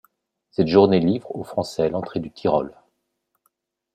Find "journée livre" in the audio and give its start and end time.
0.67-1.35